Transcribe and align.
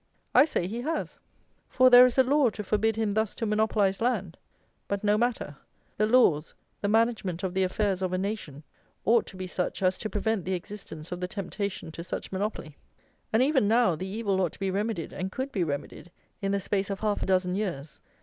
I 0.33 0.45
say 0.45 0.65
he 0.65 0.81
has; 0.81 1.19
for 1.69 1.91
there 1.91 2.07
is 2.07 2.17
a 2.17 2.23
law 2.23 2.49
to 2.49 2.63
forbid 2.63 2.95
him 2.95 3.11
thus 3.11 3.35
to 3.35 3.45
monopolize 3.45 4.01
land. 4.01 4.35
But 4.87 5.03
no 5.03 5.15
matter; 5.15 5.57
the 5.95 6.07
laws, 6.07 6.55
the 6.81 6.87
management 6.87 7.43
of 7.43 7.53
the 7.53 7.61
affairs 7.61 8.01
of 8.01 8.11
a 8.11 8.17
nation, 8.17 8.63
ought 9.05 9.27
to 9.27 9.37
be 9.37 9.45
such 9.45 9.83
as 9.83 9.99
to 9.99 10.09
prevent 10.09 10.43
the 10.43 10.55
existence 10.55 11.11
of 11.11 11.19
the 11.19 11.27
temptation 11.27 11.91
to 11.91 12.03
such 12.03 12.31
monopoly. 12.31 12.77
And, 13.31 13.43
even 13.43 13.67
now, 13.67 13.95
the 13.95 14.07
evil 14.07 14.41
ought 14.41 14.53
to 14.53 14.59
be 14.59 14.71
remedied, 14.71 15.13
and 15.13 15.31
could 15.31 15.51
be 15.51 15.63
remedied, 15.63 16.09
in 16.41 16.51
the 16.51 16.59
space 16.59 16.89
of 16.89 17.01
half 17.01 17.21
a 17.21 17.27
dozen 17.27 17.53
years. 17.53 18.01